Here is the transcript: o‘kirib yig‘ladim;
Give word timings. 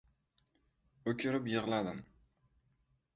o‘kirib 1.11 1.49
yig‘ladim; 1.51 1.99